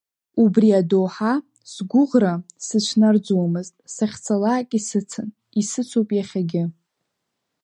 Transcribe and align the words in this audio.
Убри 0.43 0.69
адоуҳа 0.79 1.33
сгәыӷра 1.71 2.33
сыцәнарӡуамызт, 2.65 3.75
сахьцалак 3.95 4.69
исыцын, 4.79 5.27
исыцуп 5.61 6.09
иахьагьы. 6.13 6.63